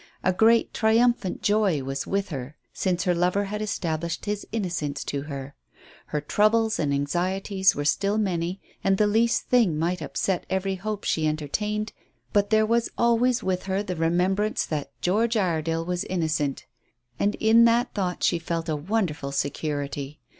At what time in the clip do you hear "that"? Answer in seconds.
14.65-14.89, 17.65-17.93